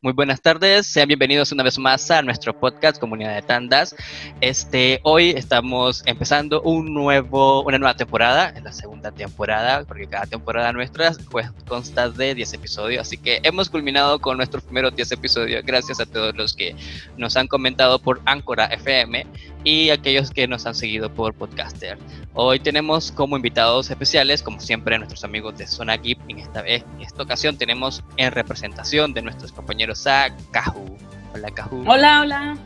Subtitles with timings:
[0.00, 3.96] Muy buenas tardes, sean bienvenidos una vez más a nuestro podcast Comunidad de Tandas.
[4.40, 10.72] Este, hoy estamos empezando un nuevo, una nueva temporada, la segunda temporada, porque cada temporada
[10.72, 15.64] nuestra pues, consta de 10 episodios, así que hemos culminado con nuestros primeros 10 episodios.
[15.66, 16.76] Gracias a todos los que
[17.16, 19.26] nos han comentado por Ancora FM
[19.64, 21.98] y aquellos que nos han seguido por Podcaster.
[22.34, 26.18] Hoy tenemos como invitados especiales, como siempre, nuestros amigos de Zona Geek.
[26.28, 30.96] En esta, vez, en esta ocasión tenemos en representación de nuestros compañeros a Caju.
[31.34, 31.84] Hola, Caju.
[31.86, 32.56] Hola, hola.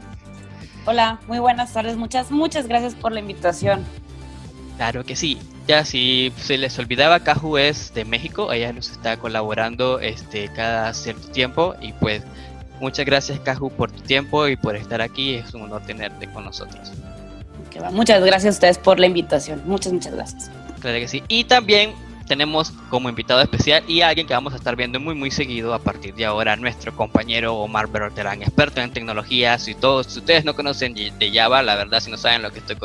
[0.85, 1.97] Hola, muy buenas tardes.
[1.97, 3.85] Muchas, muchas gracias por la invitación.
[4.77, 5.39] Claro que sí.
[5.69, 8.53] Ya si se les olvidaba, Caju es de México.
[8.53, 12.25] Ella nos está colaborando este, cada cierto tiempo y pues
[12.83, 15.35] Muchas gracias, Caju, por tu tiempo y por estar aquí.
[15.35, 16.91] Es un honor tenerte con nosotros.
[17.93, 19.63] Muchas gracias a ustedes por la invitación.
[19.65, 20.51] Muchas, muchas gracias.
[20.81, 21.23] Claro que sí.
[21.29, 21.95] Y también
[22.27, 25.79] tenemos como invitado especial y alguien que vamos a estar viendo muy muy seguido a
[25.79, 30.55] partir de ahora, nuestro compañero Omar Berterán, experto en tecnologías y todos, si ustedes no
[30.55, 32.77] conocen de Java, la verdad si no saben lo que estoy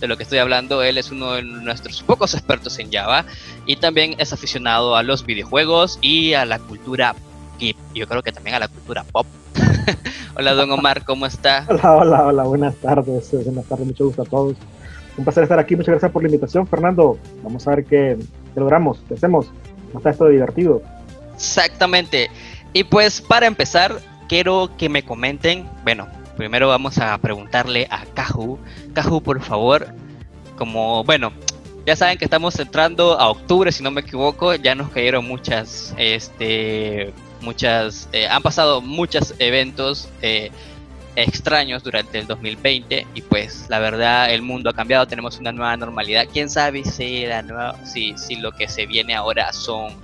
[0.00, 3.24] de lo que estoy hablando, él es uno de nuestros pocos expertos en Java
[3.66, 7.14] y también es aficionado a los videojuegos y a la cultura
[7.58, 9.26] y yo creo que también a la cultura pop
[10.36, 11.66] hola, don Omar, ¿cómo está?
[11.68, 13.30] Hola, hola, hola, buenas tardes.
[13.44, 14.56] Buenas tardes, mucho gusto a todos.
[15.16, 17.18] Un placer estar aquí, muchas gracias por la invitación, Fernando.
[17.42, 18.18] Vamos a ver qué,
[18.56, 19.46] logramos, qué hacemos.
[19.88, 20.82] ¿Cómo está esto divertido?
[21.34, 22.30] Exactamente.
[22.72, 28.58] Y pues para empezar, quiero que me comenten, bueno, primero vamos a preguntarle a Caju.
[28.92, 29.86] Caju, por favor,
[30.56, 31.32] como, bueno,
[31.86, 35.94] ya saben que estamos entrando a octubre, si no me equivoco, ya nos cayeron muchas,
[35.96, 37.12] este,
[37.44, 40.50] muchas, eh, han pasado muchos eventos eh,
[41.16, 45.76] extraños durante el 2020 y pues la verdad el mundo ha cambiado, tenemos una nueva
[45.76, 46.26] normalidad.
[46.32, 49.94] ¿Quién sabe si, la nueva, si, si lo que se viene ahora son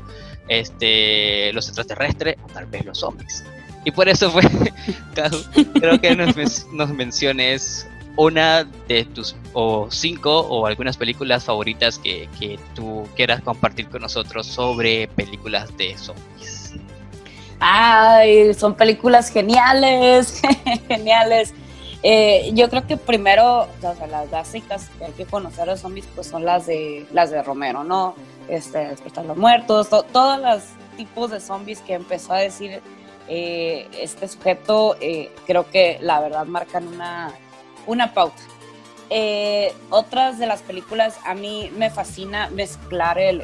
[0.48, 3.44] este, los extraterrestres o tal vez los zombies?
[3.84, 4.42] Y por eso fue,
[5.74, 12.28] creo que nos, nos menciones una de tus o cinco o algunas películas favoritas que,
[12.38, 16.74] que tú quieras compartir con nosotros sobre películas de zombies.
[17.60, 20.40] Ay, son películas geniales,
[20.88, 21.52] geniales.
[22.02, 26.46] Eh, yo creo que primero, las básicas que hay que conocer los zombies, pues son
[26.46, 28.14] las de las de Romero, ¿no?
[28.48, 30.62] Este, Despertar los muertos, todos los
[30.96, 32.80] tipos de zombies que empezó a decir
[33.28, 37.30] eh, este sujeto, eh, creo que la verdad marcan una,
[37.86, 38.42] una pauta.
[39.90, 43.42] otras de las películas, a mí me fascina mezclar el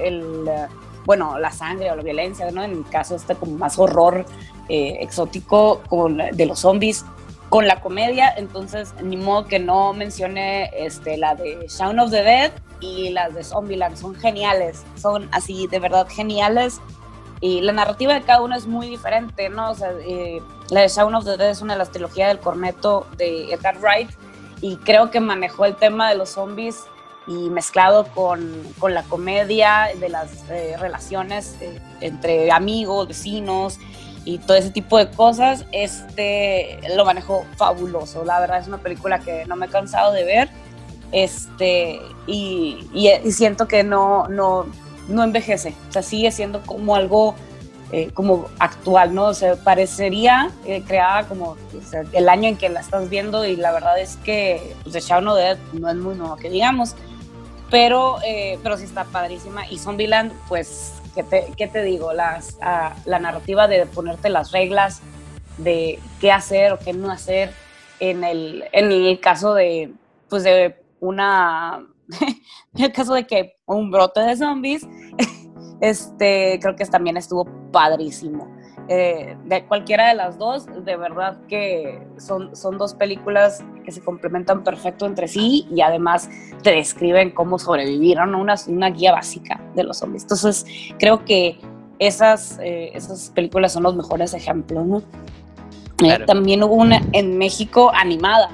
[1.07, 2.63] bueno, la sangre o la violencia, ¿no?
[2.63, 4.27] En mi caso, este como más horror
[4.69, 7.05] eh, exótico con, de los zombies
[7.49, 12.23] con la comedia, entonces ni modo que no mencione este, la de Shaun of the
[12.23, 16.81] Dead y las de Zombieland, son geniales, son así de verdad geniales
[17.41, 19.71] y la narrativa de cada uno es muy diferente, ¿no?
[19.71, 22.41] O sea, eh, la de Shaun of the Dead es una de las trilogías del
[22.41, 24.11] corneto de Edgar Wright
[24.61, 26.85] y creo que manejó el tema de los zombies
[27.27, 33.79] y mezclado con, con la comedia de las eh, relaciones eh, entre amigos, vecinos
[34.25, 38.25] y todo ese tipo de cosas, este lo manejó fabuloso.
[38.25, 40.51] La verdad es una película que no me he cansado de ver
[41.13, 44.67] este, y, y, siento que no, no,
[45.09, 47.37] no envejece, o sea, sigue siendo como algo
[47.93, 49.27] eh, como actual, ¿no?
[49.27, 50.51] O sea, parecería
[50.89, 51.57] creada como
[52.13, 55.29] el año en que la estás viendo y la verdad es que pues, The Shaun
[55.29, 56.97] of Dead no es muy nuevo que digamos,
[57.71, 59.67] pero, eh, pero sí está padrísima.
[59.69, 62.13] Y Zombieland, pues, ¿qué te, qué te digo?
[62.13, 65.03] Las, ah, la narrativa de ponerte las reglas
[65.59, 67.53] de qué hacer o qué no hacer
[67.99, 69.93] en el, en el caso de,
[70.29, 71.87] pues, de una,
[72.75, 74.87] en el caso de que un brote de zombies,
[75.81, 78.56] este, creo que también estuvo padrísimo.
[78.89, 84.01] Eh, de cualquiera de las dos, de verdad que son, son dos películas que se
[84.01, 86.31] complementan perfecto entre sí y además
[86.63, 88.41] te describen cómo sobrevivir, ¿no?
[88.41, 90.23] una, una guía básica de los zombies.
[90.23, 90.67] Entonces,
[91.01, 91.59] creo que
[91.99, 94.87] esas, eh, esas películas son los mejores ejemplos.
[94.87, 95.03] ¿no?
[96.05, 98.51] Eh, también hubo una en México animada,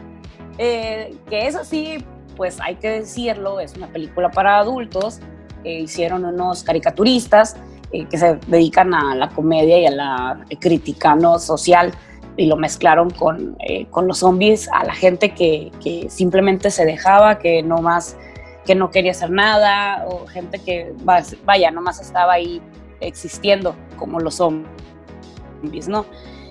[0.57, 2.03] que es así,
[2.39, 5.21] pues hay que decirlo, es una película para adultos,
[5.65, 7.57] hicieron unos caricaturistas
[7.93, 11.93] eh, que se dedican a la comedia y a la crítica no social
[12.39, 16.87] y lo mezclaron con, eh, con los zombies a la gente que, que, simplemente se
[16.87, 18.17] dejaba, que no más,
[18.65, 22.63] que no quería hacer nada, o gente que, vaya, nomás estaba ahí
[23.01, 26.07] existiendo como los zombies, ¿no?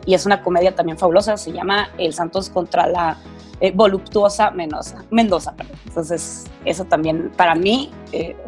[0.05, 3.17] Y es una comedia también fabulosa, se llama El Santos contra la
[3.61, 5.03] eh, voluptuosa Mendoza.
[5.09, 5.55] Mendoza
[5.88, 7.89] Entonces, eso también, para mí,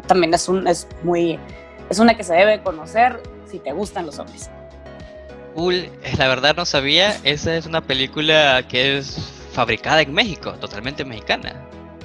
[0.06, 1.40] también es, un, es muy
[1.90, 4.50] es una que se debe conocer si te gustan los zombies.
[5.54, 5.88] Cool,
[6.18, 9.16] la verdad no sabía, esa es una película que es
[9.52, 11.54] fabricada en México, totalmente mexicana.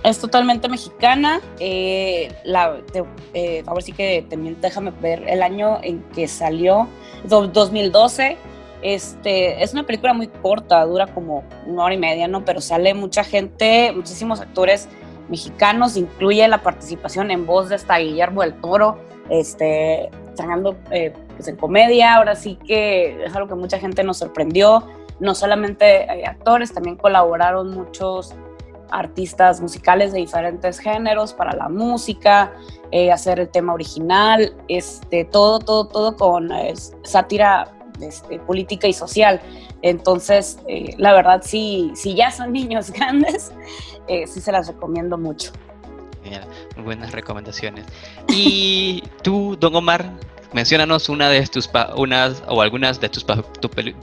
[0.04, 1.42] Es totalmente mexicana.
[1.60, 2.78] Eh, la,
[3.34, 6.88] eh, ahora sí que también déjame ver el año en que salió,
[7.26, 8.38] 2012.
[8.82, 12.46] Este, es una película muy corta, dura como una hora y media, ¿no?
[12.46, 14.88] Pero sale mucha gente, muchísimos actores
[15.28, 19.00] mexicanos, incluye la participación en voz de hasta Guillermo del Toro,
[19.30, 24.18] este, trabajando eh, pues en comedia, ahora sí que es algo que mucha gente nos
[24.18, 24.88] sorprendió,
[25.20, 28.34] no solamente actores, también colaboraron muchos
[28.92, 32.54] artistas musicales de diferentes géneros para la música,
[32.92, 36.50] eh, hacer el tema original, este, todo, todo, todo con
[37.04, 37.72] sátira
[38.02, 39.42] este, política y social.
[39.82, 43.52] Entonces, eh, la verdad, sí, si ya son niños grandes,
[44.08, 45.52] eh, sí se las recomiendo mucho.
[46.76, 47.86] Muy buenas recomendaciones.
[48.28, 50.12] Y tú, Don Omar,
[50.54, 53.26] mencionanos una de tus unas o algunas de tus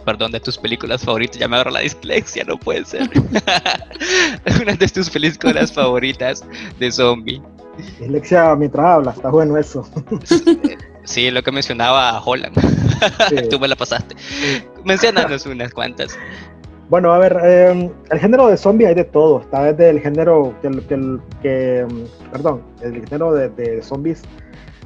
[0.04, 1.38] perdón de tus películas favoritas.
[1.38, 3.10] Ya me agarro la dislexia no puede ser.
[4.62, 6.44] Unas de tus películas favoritas
[6.78, 7.42] de zombie.
[7.76, 9.88] Dislexia mientras hablas está bueno eso.
[11.06, 12.56] Sí lo que mencionaba Holland.
[13.50, 14.16] Tú me la pasaste.
[14.84, 16.18] Mencionanos unas cuantas
[16.88, 19.40] bueno, a ver, em, el género de zombie hay de todo.
[19.40, 24.22] Está desde el género que, em, perdón, el género de, de zombies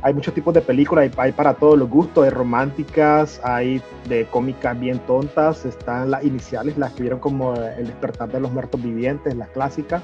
[0.02, 4.78] hay muchos tipos de películas, hay, para todos los gustos, hay románticas, hay de cómicas
[4.78, 9.34] bien tontas, están las iniciales, las que vieron como El despertar de los muertos vivientes,
[9.34, 10.02] las clásicas.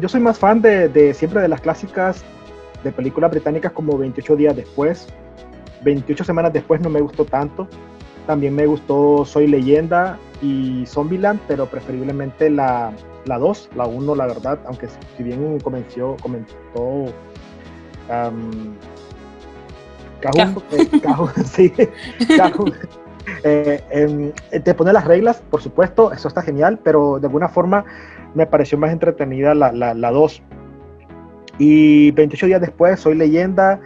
[0.00, 2.22] yo soy más fan de, de, siempre de las clásicas
[2.84, 5.08] de películas británicas como 28 días después.
[5.82, 7.66] 28 semanas después no me gustó tanto.
[8.26, 12.92] También me gustó Soy leyenda y Zombieland, pero preferiblemente la,
[13.24, 17.06] la 2, la 1 la verdad, aunque si bien comenzó, comentó
[18.08, 18.76] Um,
[21.44, 21.72] sí,
[23.42, 27.84] eh, em, te pone las reglas, por supuesto, eso está genial, pero de alguna forma
[28.34, 30.42] me pareció más entretenida la 2.
[31.58, 33.80] y 28 días después, Soy leyenda,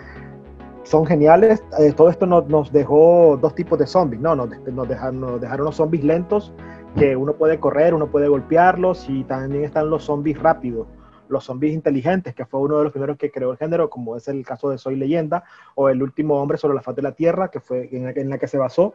[0.91, 1.63] son geniales.
[1.79, 4.35] Eh, todo esto nos, nos, dejó dos tipos de zombies, ¿no?
[4.35, 6.53] Nos, nos, dejaron, nos dejaron los zombies lentos,
[6.99, 10.89] que uno puede correr, uno puede golpearlos, y también están los zombies rápidos
[11.29, 14.27] los zombies inteligentes, que fue uno de los primeros que creó el género, como es
[14.27, 15.45] el caso de Soy Leyenda,
[15.77, 18.49] o El último hombre sobre la faz de la Tierra, que fue en la, que
[18.49, 18.95] se basó.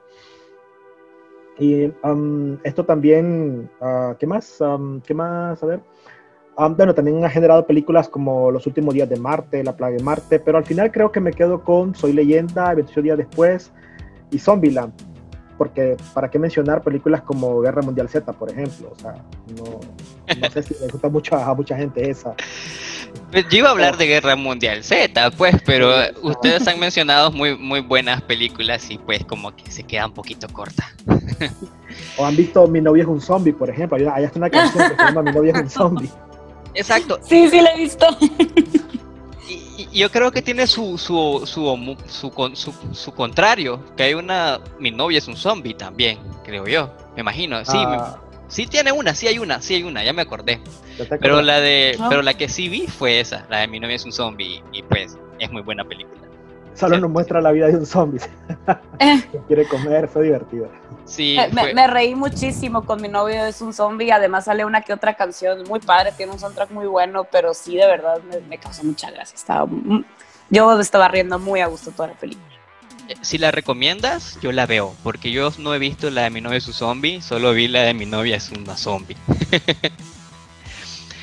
[1.57, 4.59] Y um, esto también, uh, ¿qué más?
[4.59, 5.63] Um, ¿Qué más?
[5.63, 5.79] A ver.
[6.57, 10.03] Um, bueno, también ha generado películas como Los últimos días de Marte, La plaga de
[10.03, 13.71] Marte, pero al final creo que me quedo con Soy Leyenda, 28 días después
[14.31, 14.93] y Zombieland
[15.57, 19.15] porque para qué mencionar películas como Guerra Mundial Z, por ejemplo, o sea,
[19.57, 19.79] no,
[20.39, 22.35] no sé si le gusta mucho a, mucha gente esa.
[23.31, 25.91] Pues, yo iba a hablar de Guerra Mundial Z, pues, pero
[26.23, 30.47] ustedes han mencionado muy, muy buenas películas y pues como que se queda un poquito
[30.49, 30.91] corta.
[32.17, 34.95] O han visto Mi novia es un zombie, por ejemplo, allá está una canción que
[34.95, 36.09] se llama Mi novia es un zombie.
[36.75, 37.19] Exacto.
[37.23, 38.05] Sí, sí la he visto
[39.95, 45.17] yo creo que tiene su su, su, su, su, contrario, que hay una, mi novia
[45.17, 48.17] es un zombie también, creo yo, me imagino, sí, ah.
[48.47, 50.59] sí tiene una, sí hay una, sí hay una, ya me acordé,
[51.21, 52.07] pero la de, ah.
[52.09, 54.83] pero la que sí vi fue esa, la de mi novia es un zombie, y
[54.83, 56.24] pues es muy buena película.
[56.75, 58.21] Solo nos muestra la vida de un zombie.
[58.99, 59.21] Eh.
[59.47, 60.69] quiere comer, fue divertido.
[61.03, 64.11] Sí, me, reí muchísimo con mi novio, es un zombie.
[64.11, 67.75] Además, sale una que otra canción muy padre, tiene un soundtrack muy bueno, pero sí,
[67.75, 69.35] de verdad, me, causó mucha gracia.
[69.35, 69.69] Estaba,
[70.49, 72.47] yo estaba riendo muy a gusto toda la película.
[73.09, 76.41] Eh, si la recomiendas, yo la veo, porque yo no he visto la de mi
[76.41, 79.17] novia es un zombie, solo vi la de mi novia es una zombie.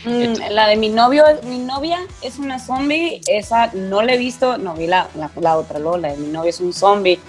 [0.05, 4.59] Mm, la de mi novio, mi novia es una zombie, esa no la he visto,
[4.59, 7.21] no vi la, la, otra, la de mi novio es un zombie.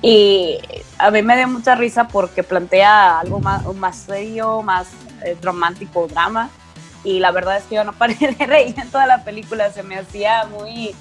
[0.00, 0.58] Y
[0.98, 4.88] a mí me dio mucha risa porque plantea algo más, más serio, más
[5.24, 6.50] eh, romántico, drama.
[7.04, 9.84] Y la verdad es que yo no paré de reír en toda la película, se
[9.84, 10.96] me hacía muy,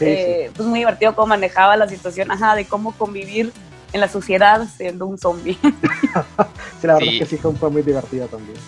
[0.00, 3.52] eh, Pues muy divertido cómo manejaba la situación, ajá, de cómo convivir
[3.92, 5.58] en la sociedad siendo un zombie.
[5.62, 8.58] sí, la verdad es que sí fue muy divertida también.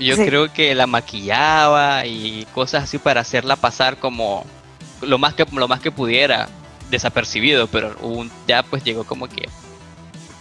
[0.00, 4.44] Yo, creo que la maquillaba y cosas así para hacerla pasar como
[5.02, 6.48] lo más que, lo más que pudiera
[6.90, 9.48] desapercibido, pero un, ya pues llegó como que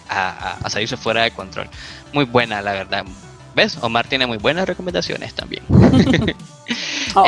[0.10, 1.70] a, a, salirse fuera de control.
[2.14, 3.06] Muy buena, la verdad.
[3.56, 3.78] ¿Ves?
[3.82, 5.64] Omar tiene muy buenas recomendaciones también.
[7.16, 7.26] Oh,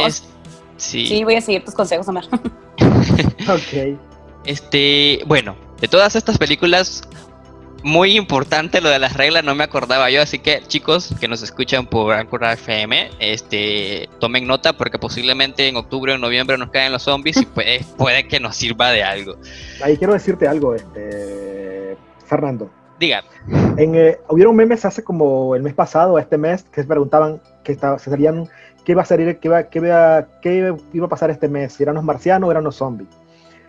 [0.78, 1.08] sí.
[1.08, 2.26] sí, voy a seguir tus consejos, Omar.
[2.30, 3.98] ok.
[4.46, 7.04] Este, bueno, de todas estas películas,
[7.84, 11.42] muy importante lo de las reglas, no me acordaba yo, así que chicos que nos
[11.42, 16.92] escuchan por Anchor FM, este, tomen nota porque posiblemente en octubre o noviembre nos caen
[16.92, 19.36] los zombies y puede, puede que nos sirva de algo.
[19.84, 22.70] Ahí quiero decirte algo, este, Fernando.
[23.00, 23.24] Diga.
[23.78, 27.72] En, eh, hubieron memes hace como el mes pasado, este mes, que se preguntaban que
[27.72, 28.48] estaba, se salían,
[28.86, 31.82] qué iba a salir, qué iba, qué iba, qué iba a pasar este mes, si
[31.82, 33.10] eran los marcianos o eran los zombies.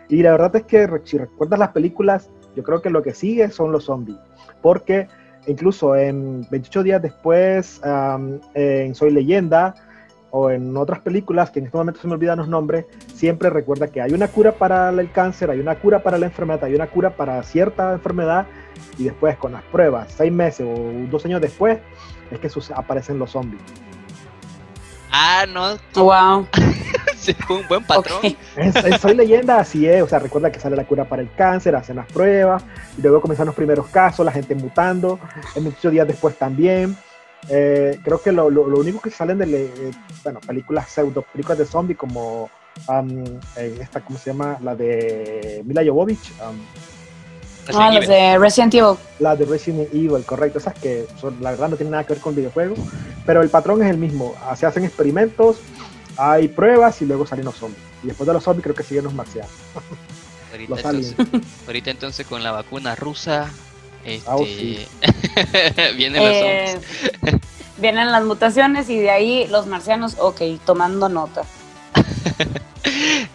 [0.09, 3.49] Y la verdad es que si recuerdas las películas, yo creo que lo que sigue
[3.51, 4.19] son los zombies.
[4.61, 5.09] Porque
[5.47, 7.81] incluso en 28 días después,
[8.55, 9.75] en Soy Leyenda,
[10.35, 13.89] o en otras películas que en este momento se me olvidan los nombres, siempre recuerda
[13.89, 16.87] que hay una cura para el cáncer, hay una cura para la enfermedad, hay una
[16.87, 18.47] cura para cierta enfermedad
[18.99, 21.79] y después con las pruebas, seis meses o dos años después,
[22.31, 23.61] es que aparecen los zombies.
[25.13, 25.79] Ah, no.
[25.95, 26.49] Wow.
[27.17, 28.21] sí, fue un buen patrón.
[29.01, 30.03] soy leyenda, así es.
[30.03, 32.65] O sea, recuerda que sale la cura para el cáncer, hacen las pruebas,
[32.99, 35.21] y luego comienzan los primeros casos, la gente mutando.
[35.55, 36.97] En muchos días después también.
[37.49, 39.91] Eh, creo que lo, lo, único que salen de, eh,
[40.23, 42.49] bueno, películas pseudo, películas de zombies como
[42.89, 43.25] um,
[43.57, 44.59] esta, ¿cómo se llama?
[44.63, 46.33] La de Mila Jovovich.
[46.41, 46.57] Um,
[47.75, 48.97] ah, las de Resident Evil.
[49.19, 50.59] La de Resident Evil, correcto.
[50.59, 51.07] Esas que
[51.41, 52.79] la verdad no tienen nada que ver con videojuegos,
[53.25, 54.35] pero el patrón es el mismo.
[54.57, 55.59] Se hacen experimentos,
[56.17, 57.83] hay pruebas y luego salen los zombies.
[58.03, 59.51] Y después de los zombies creo que siguen los marcianos.
[60.53, 61.15] Ahorita, entonces,
[61.67, 63.51] ahorita entonces con la vacuna rusa
[64.05, 64.45] este, ah, oh,
[65.97, 66.79] vienen eh,
[67.79, 71.45] Vienen las mutaciones y de ahí los marcianos, ok, tomando nota.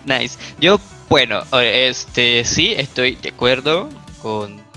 [0.05, 0.37] nice.
[0.59, 0.79] Yo,
[1.09, 3.89] bueno, este sí, estoy de acuerdo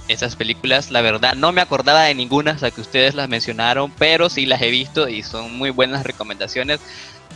[0.09, 0.91] esas películas.
[0.91, 4.63] La verdad, no me acordaba de ninguna hasta que ustedes las mencionaron, pero sí las
[4.63, 6.81] he visto y son muy buenas recomendaciones.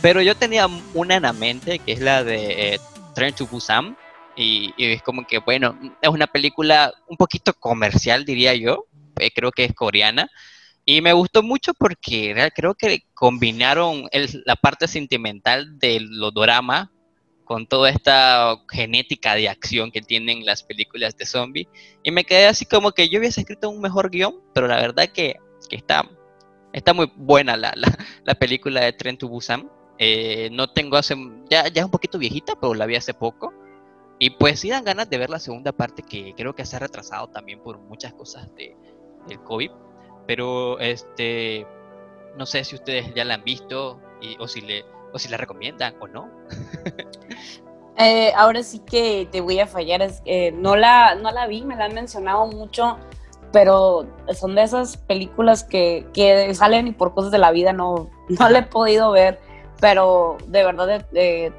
[0.01, 2.79] Pero yo tenía una en la mente, que es la de eh,
[3.13, 3.97] Train to Busan
[4.35, 8.85] y, es como que, bueno, es una película un poquito comercial, diría yo.
[9.19, 10.29] Eh, creo que es coreana.
[10.83, 14.07] Y me gustó mucho porque creo que combinaron
[14.45, 16.91] la parte sentimental del drama
[17.45, 21.67] con toda esta genética de acción que tienen las películas de zombie.
[22.03, 25.07] Y me quedé así como que yo hubiese escrito un mejor guion, pero la verdad
[25.09, 25.37] que,
[25.69, 26.09] que está,
[26.73, 27.73] está muy buena la,
[28.23, 29.69] la, película de Tren to Busan.
[29.97, 31.15] Eh, no tengo hace,
[31.49, 33.53] ya, ya es un poquito viejita, pero la vi hace poco.
[34.17, 36.79] Y pues sí dan ganas de ver la segunda parte que creo que se ha
[36.79, 38.75] retrasado también por muchas cosas de,
[39.27, 39.71] del COVID.
[40.25, 41.67] Pero este
[42.37, 45.37] no sé si ustedes ya la han visto y, o si le o si la
[45.37, 46.29] recomiendan o no.
[47.97, 50.21] Eh, ahora sí que te voy a fallar, es,
[50.53, 52.97] no, la, no la vi, me la han mencionado mucho,
[53.53, 58.09] pero son de esas películas que, que salen y por cosas de la vida no,
[58.27, 59.39] no la he podido ver
[59.79, 61.05] pero de verdad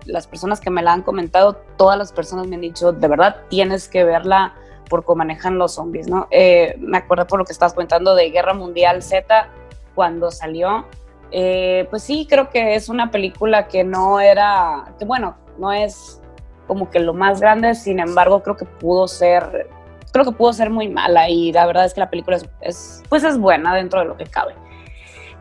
[0.06, 3.42] las personas que me la han comentado, todas las personas me han dicho, de verdad
[3.48, 4.54] tienes que verla
[4.88, 6.28] por cómo manejan los zombies, ¿no?
[6.30, 9.48] Eh, me acuerdo por lo que estás comentando de Guerra Mundial Z,
[9.94, 10.86] cuando salió,
[11.30, 16.20] eh, pues sí, creo que es una película que no era, que bueno, no es
[16.66, 19.68] como que lo más grande, sin embargo, creo que pudo ser,
[20.12, 23.24] creo que pudo ser muy mala y la verdad es que la película es, pues
[23.24, 24.54] es buena dentro de lo que cabe.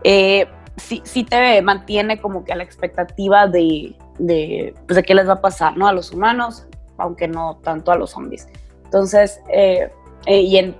[0.04, 5.28] Eh, sí, te mantiene como que a la expectativa de, de, pues de qué les
[5.28, 5.88] va a pasar, ¿no?
[5.88, 6.68] A los humanos,
[6.98, 8.48] aunque no tanto a los zombies.
[8.84, 9.90] Entonces, eh,
[10.28, 10.76] eh, y en,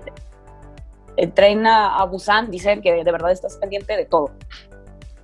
[1.18, 4.32] en a, Busan dicen que de verdad estás pendiente de todo.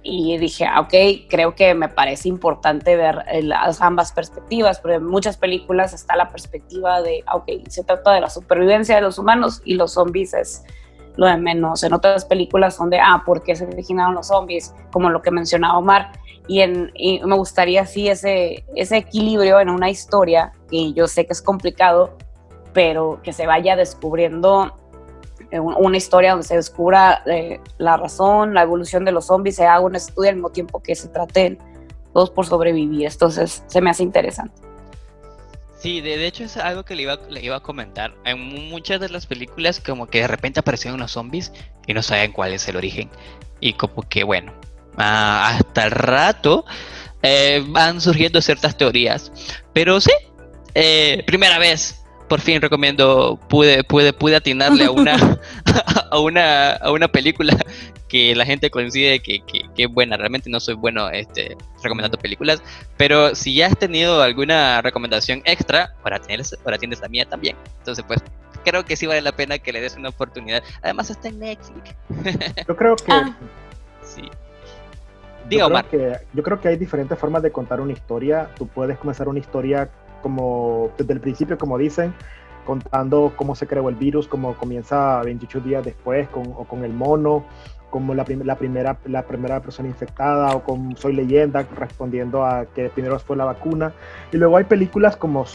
[0.03, 0.93] Y dije, ah, ok,
[1.29, 6.15] creo que me parece importante ver eh, las ambas perspectivas, porque en muchas películas está
[6.15, 9.93] la perspectiva de, ah, ok, se trata de la supervivencia de los humanos y los
[9.93, 10.63] zombies es
[11.17, 11.84] lo de menos.
[11.84, 14.74] En otras películas son de, ah, ¿por qué se originaron los zombies?
[14.91, 16.12] Como lo que mencionaba Omar.
[16.48, 16.91] Y, en,
[17.24, 22.17] me gustaría así ese, ese equilibrio en una historia, que yo sé que es complicado,
[22.74, 24.77] pero que se vaya descubriendo
[25.60, 29.81] una historia donde se descubra eh, la razón, la evolución de los zombies, se haga
[29.81, 31.60] un estudio al mismo tiempo que se traten
[32.13, 33.08] todos por sobrevivir.
[33.08, 34.62] Entonces, se me hace interesante.
[35.81, 38.13] Sí, de, hecho es algo que le iba, le iba a comentar.
[38.24, 41.51] En muchas de las películas como que de repente aparecen unos zombies
[41.88, 43.10] y no saben cuál es el origen.
[43.60, 44.53] Y como que bueno,
[44.98, 46.65] ah, hasta el rato
[47.24, 49.31] eh, van surgiendo ciertas teorías.
[49.74, 50.12] Pero sí,
[50.75, 52.00] eh, primera vez,
[52.32, 55.18] por fin recomiendo, pude, pude, pude atinarle a una,
[56.12, 57.54] a una, a una película
[58.08, 60.16] que la gente coincide que, que, es buena.
[60.16, 62.64] Realmente no soy bueno este, recomendando películas,
[62.96, 67.58] pero si ya has tenido alguna recomendación extra, ahora tienes, ahora tienes la mía también.
[67.80, 68.24] Entonces, pues
[68.64, 70.64] creo que sí vale la pena que le des una oportunidad.
[70.84, 71.96] Además, está en Netflix.
[72.66, 73.12] Yo creo que.
[73.12, 73.36] Ah.
[74.04, 74.22] Sí.
[75.50, 78.48] Diga, yo, creo que, yo creo que hay diferentes formas de contar una historia.
[78.56, 79.90] Tú puedes comenzar una historia
[80.22, 82.13] como desde el principio, como dicen,
[82.66, 86.94] contando cómo se creó el virus, cómo comienza 28 días después, con, o con el
[86.94, 87.44] mono,
[87.90, 92.90] como la, la, primera, la primera persona infectada o como Soy Leyenda, respondiendo a que
[92.90, 93.94] primero fue la vacuna.
[94.32, 95.46] Y luego hay películas como,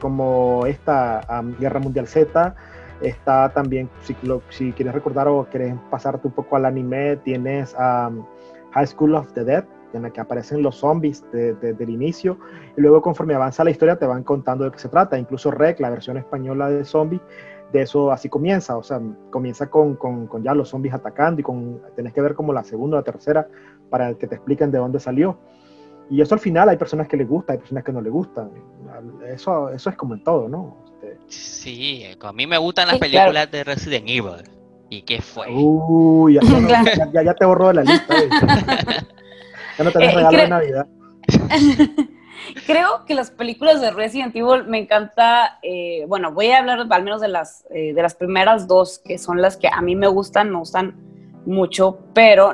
[0.00, 1.20] como esta
[1.58, 2.54] Guerra Mundial Z,
[3.00, 4.16] Está también, si,
[4.50, 9.44] si quieres recordar o quieres pasarte un poco al anime, tienes High School of the
[9.44, 12.38] Dead, en la que aparecen los zombies desde el inicio,
[12.76, 15.18] y luego conforme avanza la historia te van contando de qué se trata.
[15.18, 17.20] Incluso Rec, la versión española de zombie,
[17.72, 21.44] de eso así comienza, o sea, comienza con, con, con, ya los zombies atacando y
[21.44, 23.48] con, tenés que ver como la segunda o la tercera
[23.90, 25.38] para que te expliquen de dónde salió.
[26.10, 28.50] Y eso al final hay personas que les gusta, hay personas que no les gustan.
[29.26, 30.78] Eso, eso es como en todo, ¿no?
[30.86, 31.18] Este...
[31.26, 34.58] Sí, a mí me gustan las películas de Resident Evil.
[34.90, 35.46] ¿Y qué fue?
[35.50, 36.40] Uy, ya,
[37.12, 38.14] ya, ya, te borró de la lista.
[39.78, 40.86] ya no tenés eh, regalo de Navidad.
[42.66, 47.04] Creo que las películas de Resident Evil me encanta, eh, bueno, voy a hablar al
[47.04, 50.06] menos de las, eh, de las primeras dos, que son las que a mí me
[50.06, 50.96] gustan, me gustan
[51.46, 52.52] mucho, pero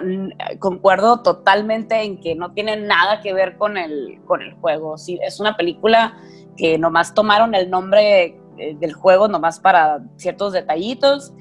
[0.60, 4.98] concuerdo totalmente en que no tiene nada que ver con el, con el juego.
[4.98, 6.16] Sí, es una película
[6.56, 11.32] que nomás tomaron el nombre eh, del juego nomás para ciertos detallitos,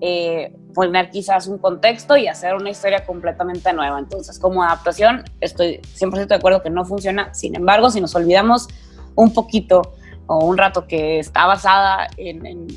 [0.00, 3.98] eh, poner quizás un contexto y hacer una historia completamente nueva.
[3.98, 7.32] Entonces, como adaptación, estoy 100% de acuerdo que no funciona.
[7.34, 8.68] Sin embargo, si nos olvidamos
[9.14, 9.94] un poquito
[10.26, 12.68] o un rato que está basada en,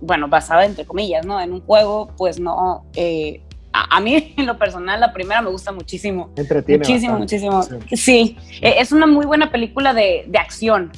[0.00, 1.40] bueno, basada entre comillas, ¿no?
[1.40, 3.42] En un juego, pues no, eh,
[3.72, 6.30] a, mí en lo personal la primera me gusta muchísimo.
[6.36, 7.62] Entretiene muchísimo, muchísimo.
[7.92, 10.92] Sí, e, es una muy buena película de, de acción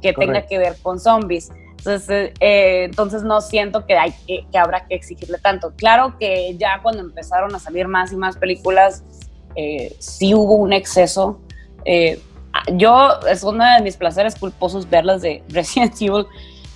[0.00, 1.50] que tenga que ver con zombies.
[1.80, 5.72] Entonces, eh, entonces no siento que, hay, que, habrá que exigirle tanto.
[5.76, 9.02] Claro que ya cuando empezaron a salir más y más películas,
[9.56, 11.40] eh, sí hubo un exceso.
[11.86, 12.20] Eh,
[12.74, 16.26] yo, es uno de mis placeres culposos verlas de Resident Evil,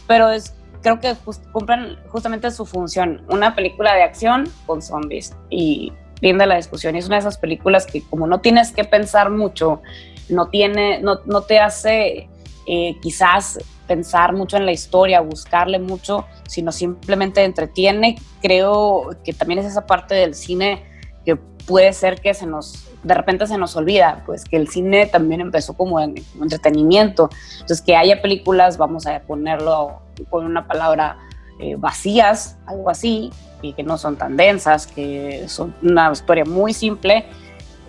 [0.07, 1.15] pero es creo que
[1.53, 3.23] cumplen justamente su función.
[3.29, 5.93] Una película de acción con zombies y
[6.23, 6.97] de la discusión.
[6.97, 9.83] Y es una de esas películas que como no tienes que pensar mucho,
[10.31, 12.29] no, tiene, no, no te hace
[12.67, 18.17] eh, quizás pensar mucho en la historia, buscarle mucho, sino simplemente entretiene.
[18.43, 20.85] Creo que también es esa parte del cine
[21.25, 25.07] que puede ser que se nos, de repente se nos olvida, pues que el cine
[25.07, 27.31] también empezó como en, entretenimiento.
[27.53, 31.19] Entonces, que haya películas, vamos a ponerlo con una palabra,
[31.61, 33.31] eh, vacías, algo así,
[33.63, 37.25] y que no son tan densas, que son una historia muy simple,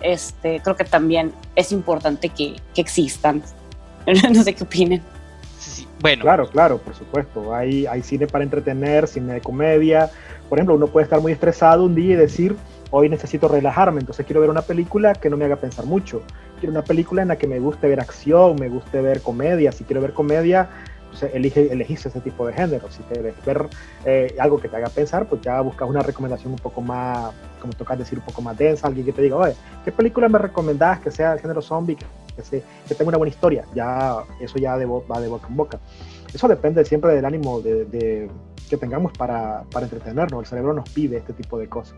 [0.02, 3.42] este, creo que también es importante que, que existan.
[4.32, 5.02] no sé qué opinen.
[6.00, 6.22] Bueno.
[6.22, 7.54] Claro, claro, por supuesto.
[7.54, 10.10] Hay, hay cine para entretener, cine de comedia.
[10.48, 12.56] Por ejemplo, uno puede estar muy estresado un día y decir,
[12.90, 16.22] hoy necesito relajarme, entonces quiero ver una película que no me haga pensar mucho.
[16.60, 19.72] Quiero una película en la que me guste ver acción, me guste ver comedia.
[19.72, 20.68] Si quiero ver comedia,
[21.10, 22.90] pues elige, elegís ese tipo de género.
[22.90, 23.66] Si quieres ver
[24.04, 27.72] eh, algo que te haga pensar, pues ya buscas una recomendación un poco más, como
[27.74, 28.86] toca decir, un poco más densa.
[28.86, 29.54] Alguien que te diga, oye,
[29.84, 31.98] ¿qué película me recomendás que sea el género zombie,
[32.36, 33.64] que, que tenga una buena historia?
[33.74, 35.80] Ya, eso ya de, va de boca en boca.
[36.32, 38.28] Eso depende siempre del ánimo de,
[38.68, 40.40] que tengamos para, para entretenernos.
[40.40, 41.96] El cerebro nos pide este tipo de cosas.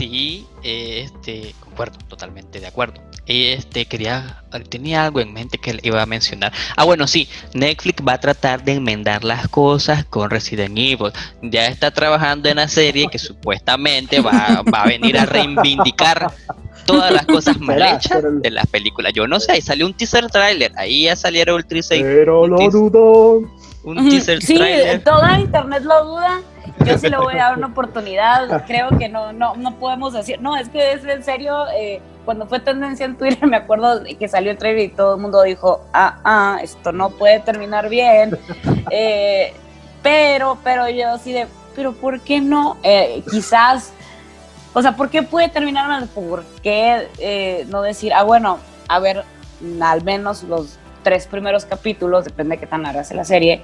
[0.00, 3.02] Sí, este, concuerdo, totalmente de acuerdo.
[3.26, 6.52] Este, quería, tenía algo en mente que iba a mencionar.
[6.74, 11.12] Ah, bueno, sí, Netflix va a tratar de enmendar las cosas con Resident Evil.
[11.42, 16.32] Ya está trabajando en la serie que supuestamente va, va a venir a reivindicar
[16.86, 19.12] todas las cosas mal hechas de las películas.
[19.12, 22.00] Yo no sé, ahí salió un teaser trailer, ahí ya salieron el teaser.
[22.00, 23.50] Pero lo dudo.
[23.82, 24.58] Un teaser sí,
[25.04, 26.40] toda internet lo duda
[26.84, 28.64] yo sí le voy a dar una oportunidad.
[28.66, 32.46] Creo que no, no, no podemos decir, no, es que es en serio, eh, cuando
[32.46, 35.84] fue tendencia en Twitter, me acuerdo que salió el trailer y todo el mundo dijo,
[35.92, 38.38] ah, ah, esto no puede terminar bien.
[38.92, 39.52] Eh,
[40.02, 41.46] pero, pero yo sí de,
[41.76, 42.78] pero ¿por qué no?
[42.82, 43.92] Eh, quizás,
[44.72, 46.08] o sea, ¿por qué puede terminar mal?
[46.08, 49.22] ¿Por qué no decir, ah, bueno, a ver,
[49.80, 53.62] al menos los tres primeros capítulos, depende de qué tan larga sea la serie,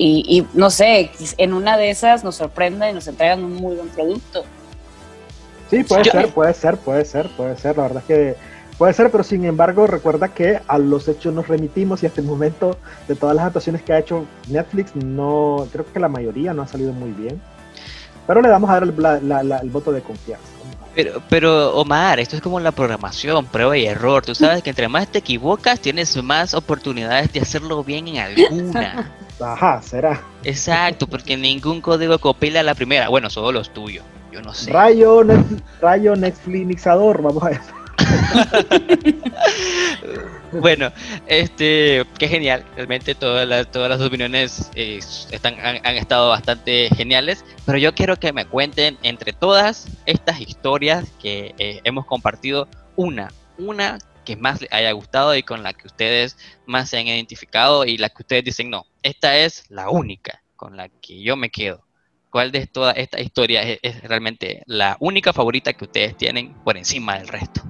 [0.00, 3.88] y, no sé, en una de esas nos sorprende y nos entregan un muy buen
[3.88, 4.44] producto.
[5.70, 7.76] Sí, puede ser, puede ser, puede ser, puede ser.
[7.76, 8.36] La verdad es que
[8.78, 12.28] puede ser, pero sin embargo, recuerda que a los hechos nos remitimos y hasta el
[12.28, 16.62] momento de todas las actuaciones que ha hecho Netflix, no creo que la mayoría no
[16.62, 17.42] ha salido muy bien.
[18.26, 20.46] Pero le damos a dar el, voto de confianza.
[20.94, 24.24] Pero, pero Omar, esto es como la programación, prueba y error.
[24.24, 29.10] Tú sabes que entre más te equivocas, tienes más oportunidades de hacerlo bien en alguna.
[29.40, 30.20] Ajá, será.
[30.44, 33.08] Exacto, porque ningún código copila la primera.
[33.08, 34.04] Bueno, solo los tuyos.
[34.32, 34.72] Yo no sé.
[34.72, 35.22] Rayo,
[35.80, 37.60] rayo Netflixador, vamos a ver.
[40.52, 40.92] bueno,
[41.26, 42.64] este, qué genial.
[42.76, 47.44] Realmente todas las, todas las opiniones eh, están, han, estado bastante geniales.
[47.66, 53.32] Pero yo quiero que me cuenten entre todas estas historias que eh, hemos compartido, una,
[53.58, 56.36] una que más les haya gustado y con la que ustedes
[56.66, 60.76] más se han identificado y la que ustedes dicen, no, esta es la única con
[60.76, 61.82] la que yo me quedo.
[62.28, 67.16] ¿Cuál de toda esta historia es, realmente la única favorita que ustedes tienen por encima
[67.16, 67.62] del resto?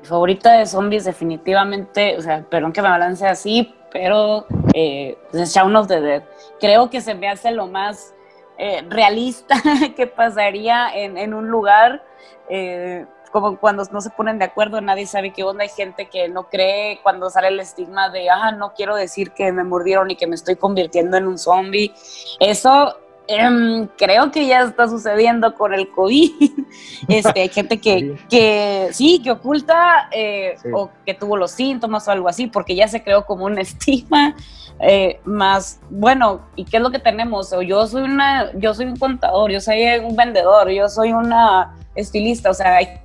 [0.00, 5.54] Mi favorita de zombies definitivamente, o sea, perdón que me balance así, pero eh, pues,
[5.54, 6.24] Shaun of the Dead.
[6.58, 8.12] Creo que se me hace lo más
[8.58, 9.54] eh, realista
[9.96, 12.04] que pasaría en, en un lugar.
[12.48, 16.28] Eh, como cuando no se ponen de acuerdo, nadie sabe qué onda, hay gente que
[16.28, 20.16] no cree cuando sale el estigma de, ah, no quiero decir que me mordieron y
[20.16, 21.92] que me estoy convirtiendo en un zombie.
[22.38, 22.94] Eso
[23.26, 26.30] em, creo que ya está sucediendo con el COVID.
[27.08, 32.12] Este, hay gente que, que sí, que oculta eh, o que tuvo los síntomas o
[32.12, 34.36] algo así, porque ya se creó como un estigma.
[34.80, 37.54] Eh, más, bueno, ¿y qué es lo que tenemos?
[37.66, 42.50] yo soy una, yo soy un contador, yo soy un vendedor, yo soy una estilista,
[42.50, 43.02] o sea, hay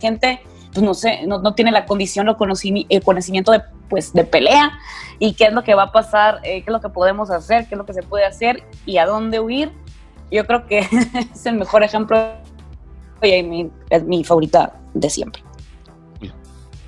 [0.00, 0.40] gente,
[0.72, 4.78] pues no sé, no, no tiene la condición o conocimiento de, pues, de pelea
[5.18, 7.68] y qué es lo que va a pasar, eh, qué es lo que podemos hacer,
[7.68, 9.72] qué es lo que se puede hacer y a dónde huir.
[10.30, 10.78] Yo creo que
[11.32, 12.32] es el mejor ejemplo
[13.22, 15.42] y mi, es mi favorita de siempre.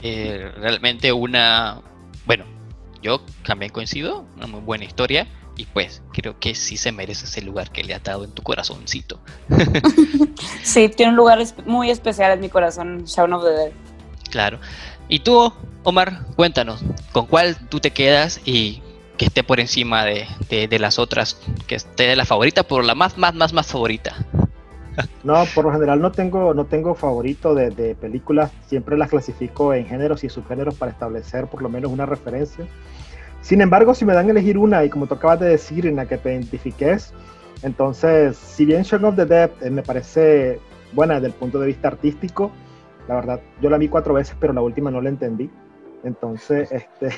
[0.03, 1.83] Eh, realmente una,
[2.25, 2.45] bueno,
[3.03, 5.27] yo también coincido, una muy buena historia
[5.61, 8.43] y pues creo que sí se merece ese lugar que le ha dado en tu
[8.43, 9.21] corazoncito.
[10.63, 13.73] sí, tiene un lugar muy especial en mi corazón, Shaun of the Dead.
[14.31, 14.59] Claro.
[15.11, 18.83] Y tú, Omar, cuéntanos, ¿con cuál tú te quedas y
[19.19, 23.19] que esté por encima de, las otras, que esté de la favorita, por la más,
[23.19, 24.17] más, más, más favorita?
[25.23, 29.73] No, por lo general no tengo, no tengo favorito de, de, películas, siempre las clasifico
[29.73, 32.67] en géneros y subgéneros para establecer por lo menos una referencia.
[33.43, 35.97] Sin embargo, si me dan a elegir una, y como tú acabas de decir, en
[35.97, 37.13] la que te identifiques,
[37.63, 40.61] entonces, si bien Shaun of the Dead eh, me parece
[40.93, 42.51] buena desde el punto de vista artístico,
[43.09, 45.51] la verdad, yo la vi cuatro veces, pero la última no la entendí.
[46.05, 47.11] Entonces, este,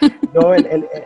[0.34, 0.54] yo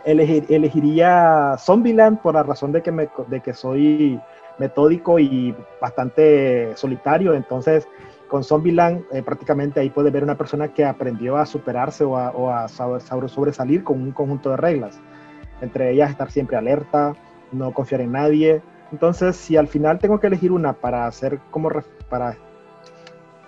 [0.05, 4.19] elegiría Zombieland por la razón de que, me, de que soy
[4.59, 7.33] metódico y bastante solitario.
[7.33, 7.87] Entonces,
[8.31, 12.69] con Zombieland eh, prácticamente ahí puede ver una persona que aprendió a superarse o a,
[12.69, 15.01] sobresalir con un conjunto de reglas.
[15.59, 17.13] Entre ellas estar siempre alerta,
[17.51, 18.61] no confiar en nadie.
[18.93, 21.69] Entonces, si al final tengo que elegir una para hacer como
[22.09, 22.37] para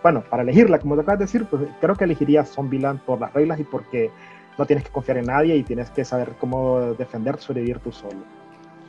[0.01, 3.31] bueno, para elegirla, como te acabas de decir, pues creo que elegiría Zombieland por las
[3.31, 4.11] reglas y porque
[4.57, 8.19] no tienes que confiar en nadie y tienes que saber cómo defender, sobrevivir tú solo.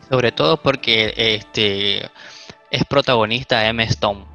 [0.09, 2.11] Sobre todo porque este
[2.72, 3.85] es protagonista M.
[3.85, 4.34] Stone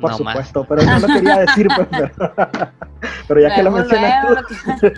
[0.00, 1.88] por supuesto, pero no lo quería decir, pues,
[3.28, 4.92] pero, ya que lo mencionas tú,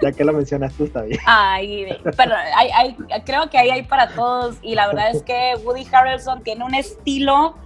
[0.02, 1.20] ya que lo mencionas tú, está bien.
[1.26, 5.86] Ay, pero hay, creo que ahí hay para todos y la verdad es que Woody
[5.90, 7.56] Harrelson tiene un estilo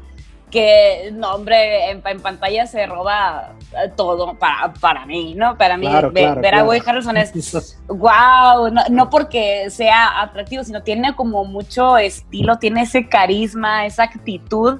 [0.50, 3.54] que, no, hombre, en, pantalla se roba
[3.96, 5.58] todo para, para mí, ¿no?
[5.58, 11.16] Para mí, ver, a Woody Harrelson es wow, no, no, porque sea atractivo, sino tiene
[11.16, 14.78] como mucho estilo, tiene ese carisma, esa actitud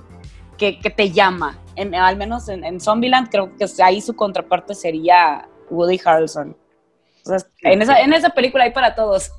[0.57, 1.59] que, te llama.
[1.77, 6.57] En, al menos en, en, Zombieland creo que ahí su contraparte sería Woody Harrelson.
[7.62, 9.31] en, esa, en esa película hay para todos.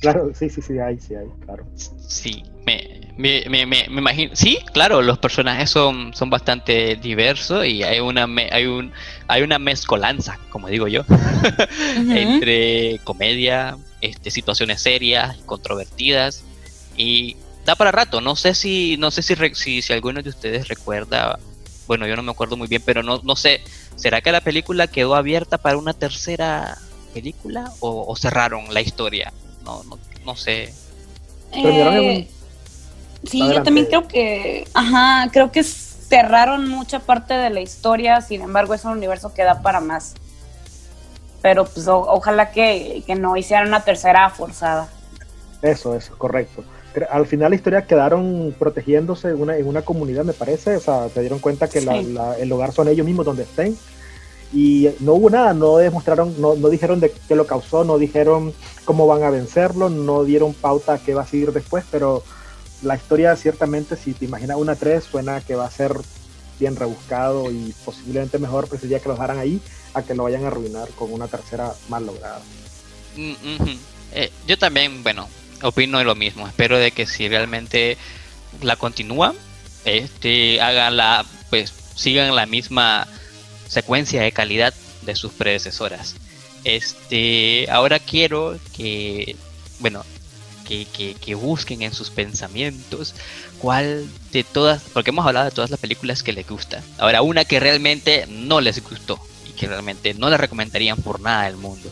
[0.00, 1.66] Claro, sí, sí, sí, hay, sí, hay, claro.
[1.74, 4.34] Sí, me, me, me, me, imagino.
[4.34, 8.92] Sí, claro, los personajes son, son bastante diversos y hay una, hay un,
[9.28, 11.04] hay una mezcolanza, como digo yo,
[11.96, 16.44] entre comedia, este, situaciones serias, controvertidas
[16.96, 18.20] y da para rato.
[18.20, 21.38] No sé si, no sé si, si, si, alguno de ustedes recuerda,
[21.86, 23.60] bueno, yo no me acuerdo muy bien, pero no, no sé,
[23.96, 26.78] ¿será que la película quedó abierta para una tercera
[27.14, 29.32] película o, cerraron la historia?
[29.64, 30.72] No, no, no sé.
[31.52, 32.28] Eh,
[33.24, 38.42] sí, yo también creo que, ajá, creo que cerraron mucha parte de la historia, sin
[38.42, 40.14] embargo es un universo que da para más.
[41.42, 44.88] Pero pues ojalá que, que no hicieran una tercera forzada.
[45.62, 46.64] Eso, eso, correcto
[47.10, 51.08] al final la historia quedaron protegiéndose en una, en una comunidad, me parece, o sea,
[51.08, 53.76] se dieron cuenta que el lugar son ellos mismos donde estén.
[54.52, 58.52] Y no hubo nada, no demostraron, no, no dijeron de qué lo causó, no dijeron
[58.84, 62.24] cómo van a vencerlo, no dieron pauta qué va a seguir después, pero
[62.82, 65.94] la historia ciertamente, si te imaginas una 3, suena que va a ser
[66.58, 69.60] bien rebuscado y posiblemente mejor preferiría que lo dejaran ahí
[69.94, 72.40] a que lo vayan a arruinar con una tercera mal lograda.
[73.16, 73.32] Mm,
[74.12, 75.28] eh, yo también, bueno,
[75.62, 76.46] opino de lo mismo.
[76.46, 77.96] Espero de que si realmente
[78.62, 79.34] la continúan,
[79.84, 83.06] este, hagan la, pues, sigan la misma
[83.68, 86.16] secuencia de calidad de sus predecesoras.
[86.64, 89.36] Este, ahora quiero que,
[89.78, 90.04] bueno,
[90.64, 93.14] que, que, busquen en sus pensamientos
[93.58, 96.82] cuál de todas, porque hemos hablado de todas las películas que les gusta.
[96.98, 99.18] Ahora, una que realmente no les gustó
[99.48, 101.90] y que realmente no la recomendarían por nada del mundo.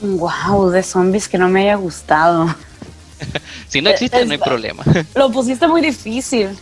[0.00, 2.54] Wow, de zombies que no me haya gustado.
[3.68, 4.82] si no existe, no hay problema.
[5.14, 6.56] Lo pusiste muy difícil.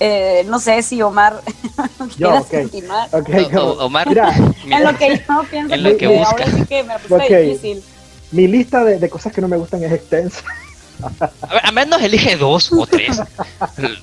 [0.00, 1.40] Eh, no sé si Omar
[2.18, 2.62] yo, okay.
[2.62, 3.08] continuar.
[3.12, 6.30] Okay, Omar, mira, en lo que yo pienso en lo que, busca.
[6.30, 7.50] ahora sí que me okay.
[7.50, 7.82] difícil.
[8.32, 10.42] Mi lista de, de, cosas que no me gustan es extensa.
[11.50, 13.20] A, menos elige dos o tres.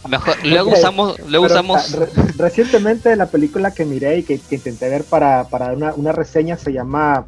[0.08, 1.92] Mejor, luego usamos, luego usamos.
[1.92, 6.12] Re, recientemente la película que miré y que, que intenté ver para, para una, una,
[6.12, 7.26] reseña se llama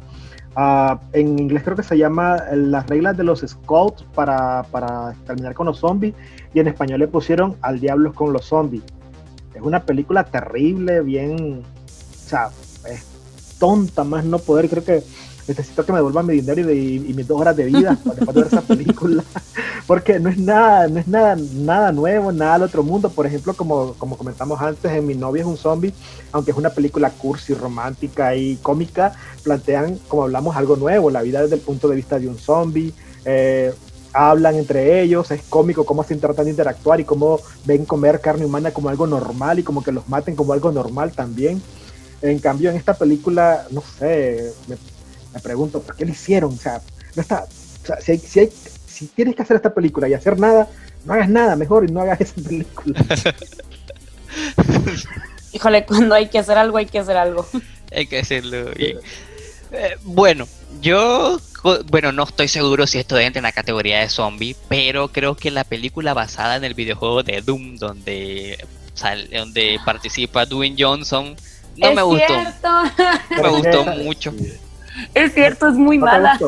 [0.56, 5.54] uh, en inglés creo que se llama Las reglas de los scouts para, para terminar
[5.54, 6.14] con los zombies
[6.54, 8.82] y en español le pusieron Al diablo con los zombies.
[9.54, 12.50] Es una película terrible, bien, o sea,
[12.88, 13.06] es
[13.58, 15.02] tonta más no poder, creo que
[15.52, 18.46] necesito que me devuelvan mi dinero y, mis dos horas de vida después de ver
[18.46, 19.22] esa película,
[19.86, 23.10] porque no es nada, no es nada, nada nuevo, nada del otro mundo.
[23.10, 25.92] Por ejemplo, como, como comentamos antes, en Mi novia es un zombie,
[26.32, 29.12] aunque es una película cursi, romántica y cómica,
[29.42, 32.92] plantean, como hablamos, algo nuevo, la vida desde el punto de vista de un zombie.
[33.24, 33.72] Eh,
[34.12, 38.44] hablan entre ellos, es cómico cómo se tratan de interactuar y cómo ven comer carne
[38.44, 41.62] humana como algo normal y como que los maten como algo normal también.
[42.20, 44.76] En cambio, en esta película, no sé, me,
[45.40, 46.52] pregunto, ¿por qué lo hicieron?
[46.52, 46.80] O sea,
[47.14, 48.52] no está, o sea, si, si, hay,
[48.86, 50.68] si tienes que hacer esta película y hacer nada,
[51.04, 53.04] no hagas nada mejor y no hagas esa película.
[55.52, 57.46] Híjole, cuando hay que hacer algo, hay que hacer algo.
[57.94, 58.98] hay que hacerlo bien.
[59.72, 60.46] Eh, bueno,
[60.80, 61.38] yo
[61.90, 65.50] bueno, no estoy seguro si esto entra en la categoría de zombie, pero creo que
[65.50, 68.58] la película basada en el videojuego de Doom, donde,
[69.30, 71.36] donde participa Dwayne Johnson,
[71.76, 72.34] no me gustó.
[73.30, 74.34] No me gustó mucho.
[75.14, 76.38] Es cierto, es muy mala.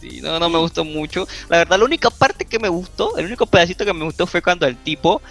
[0.00, 1.26] Sí, no, no me gustó mucho.
[1.48, 4.42] La verdad, la única parte que me gustó, el único pedacito que me gustó fue
[4.42, 5.22] cuando el tipo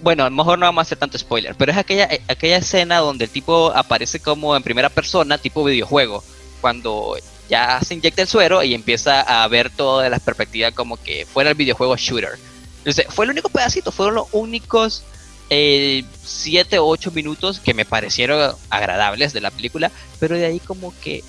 [0.00, 2.98] bueno, a lo mejor no vamos a hacer tanto spoiler, pero es aquella, aquella escena
[2.98, 6.22] donde el tipo aparece como en primera persona, tipo videojuego,
[6.60, 7.16] cuando
[7.48, 11.26] ya se inyecta el suero y empieza a ver todo de la perspectiva como que
[11.26, 12.38] fuera el videojuego shooter.
[12.78, 15.02] Entonces, fue el único pedacito, fueron los únicos
[15.48, 20.94] 7 o 8 minutos que me parecieron agradables de la película, pero de ahí como
[21.00, 21.24] que...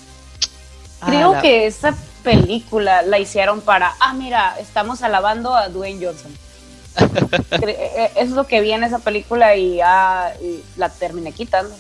[1.06, 6.32] Creo que esa película la hicieron para, ah, mira, estamos alabando a Dwayne Johnson.
[7.52, 10.34] E, e, es lo que vi en esa película y ya
[10.76, 11.74] la terminé quitando.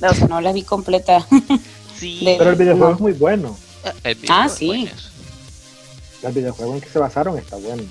[0.00, 1.26] O sea, no la vi completa.
[1.98, 2.34] Sí.
[2.36, 3.56] pero el videojuego es muy bueno.
[4.28, 4.90] Ah, sí.
[6.20, 7.84] El videojuego en que se basaron está bueno.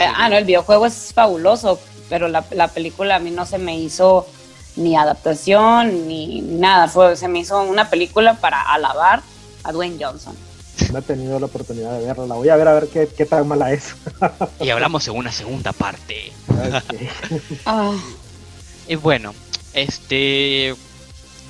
[0.00, 3.78] Eh, ah, no, el videojuego es fabuloso, pero la, película a mí no se me
[3.78, 4.26] hizo
[4.74, 6.88] ni adaptación ni nada.
[6.88, 9.22] Fue, se me hizo una película para alabar
[9.64, 10.36] a Dwayne Johnson.
[10.92, 12.26] No he tenido la oportunidad de verla.
[12.26, 13.94] La voy a ver a ver qué, qué tan mala es.
[14.60, 16.32] y hablamos en una segunda parte.
[17.66, 17.96] Ah.
[18.86, 19.34] Y bueno,
[19.72, 20.76] este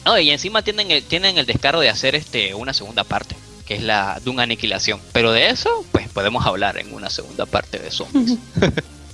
[0.04, 3.34] no, y encima tienen el, tienen el descaro de hacer este una segunda parte,
[3.66, 5.00] que es la de una aniquilación.
[5.12, 8.38] Pero de eso, pues podemos hablar en una segunda parte de zombies.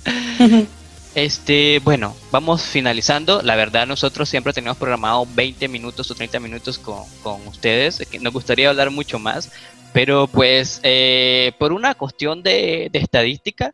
[1.15, 3.41] este, bueno, vamos finalizando.
[3.41, 8.01] La verdad, nosotros siempre tenemos programado 20 minutos o 30 minutos con, con ustedes.
[8.21, 9.51] Nos gustaría hablar mucho más,
[9.93, 13.73] pero pues eh, por una cuestión de, de estadística,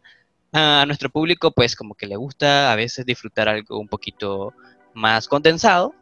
[0.54, 4.54] a nuestro público pues como que le gusta a veces disfrutar algo un poquito
[4.94, 5.94] más condensado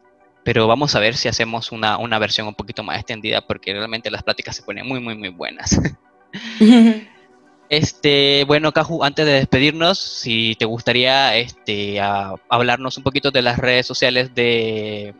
[0.46, 4.12] pero vamos a ver si hacemos una, una versión un poquito más extendida porque realmente
[4.12, 5.82] las pláticas se ponen muy, muy, muy buenas.
[7.70, 12.00] Este, bueno, Caju, antes de despedirnos, si te gustaría este,
[12.50, 15.16] hablarnos un poquito de las redes sociales de,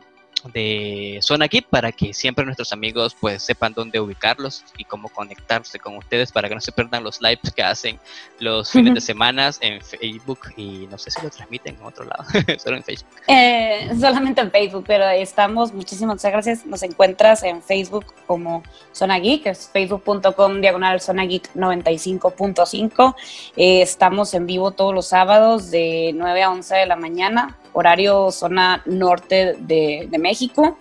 [0.52, 5.78] de Zona Geek para que siempre nuestros amigos pues sepan dónde ubicarlos y cómo conectarse
[5.78, 7.98] con ustedes para que no se pierdan los lives que hacen
[8.38, 12.24] los fines de semana en Facebook y no sé si lo transmiten en otro lado,
[12.58, 13.08] solo en Facebook.
[13.28, 15.72] Eh, solamente en Facebook, pero ahí estamos.
[15.72, 16.66] Muchísimas gracias.
[16.66, 23.14] Nos encuentras en Facebook como Zona Geek, es facebook.com diagonal Zona Geek 95.5.
[23.56, 28.30] Eh, estamos en vivo todos los sábados de 9 a 11 de la mañana horario
[28.30, 30.78] zona norte de, México.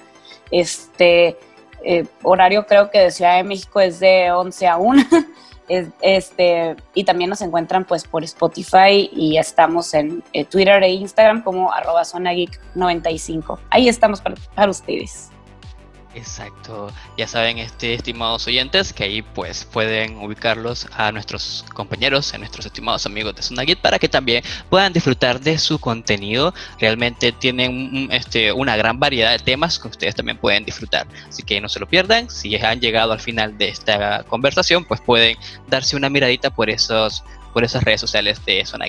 [0.50, 1.38] Este
[1.84, 5.04] eh, horario creo que de Ciudad de México es de 11 a 1.
[6.02, 11.44] este, y también nos encuentran pues por Spotify y estamos en eh, Twitter e Instagram
[11.44, 13.60] como arroba zona geek 95.
[13.70, 15.35] Ahí estamos para ustedes.
[16.16, 16.94] Exacto.
[17.18, 22.66] Ya saben, este, estimados oyentes, que ahí pues pueden ubicarlos a nuestros compañeros, a nuestros
[22.66, 26.54] estimados amigos de Sunagit para que también puedan disfrutar de su contenido.
[26.80, 31.06] Realmente tienen este, una gran variedad de temas que ustedes también pueden disfrutar.
[31.28, 32.30] Así que no se lo pierdan.
[32.30, 37.26] Si han llegado al final de esta conversación, pues pueden darse una miradita por esos
[37.56, 38.88] por esas redes sociales de Zona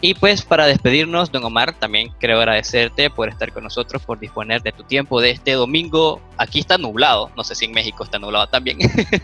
[0.00, 4.62] Y pues para despedirnos, don Omar, también quiero agradecerte por estar con nosotros, por disponer
[4.62, 6.18] de tu tiempo de este domingo.
[6.38, 8.78] Aquí está nublado, no sé si en México está nublado también.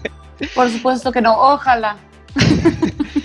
[0.55, 1.97] Por supuesto que no, ojalá.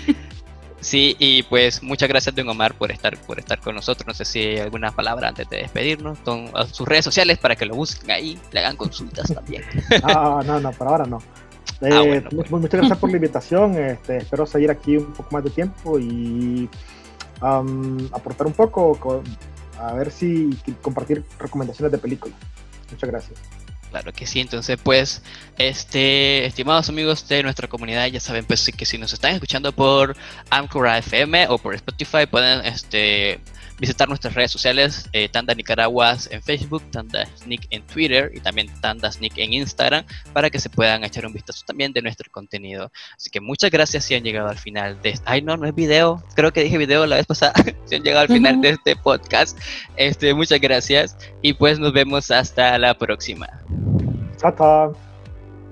[0.82, 4.06] Sí, y pues muchas gracias, Don Omar, por estar, por estar con nosotros.
[4.06, 6.16] No sé si hay alguna palabra antes de despedirnos.
[6.24, 9.62] Son sus redes sociales para que lo busquen ahí, le hagan consultas también.
[10.04, 11.18] Ah, no, no, por ahora no.
[11.82, 13.76] Ah, eh, muchas gracias por la invitación.
[13.76, 16.68] Este, espero seguir aquí un poco más de tiempo y
[17.40, 19.22] aportar un poco,
[19.78, 20.50] a ver si
[20.82, 22.36] compartir recomendaciones de películas.
[22.90, 23.38] Muchas gracias.
[23.90, 25.22] Claro que sí, entonces pues,
[25.58, 30.16] este, estimados amigos de nuestra comunidad, ya saben pues que si nos están escuchando por
[30.48, 33.40] Anchor FM o por Spotify pueden este
[33.80, 38.68] visitar nuestras redes sociales, eh, Tanda Nicaragua en Facebook, Tanda Sneak en Twitter y también
[38.80, 42.92] Tanda Sneak en Instagram para que se puedan echar un vistazo también de nuestro contenido.
[43.16, 45.24] Así que muchas gracias si han llegado al final de este...
[45.26, 47.54] Ay, no, no es video, creo que dije video la vez pasada,
[47.86, 49.58] si han llegado al final de este podcast.
[49.96, 53.48] Este, muchas gracias y pues nos vemos hasta la próxima.
[54.36, 54.94] Chao,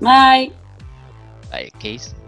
[0.00, 0.52] Bye.
[1.50, 2.27] Bye, Case.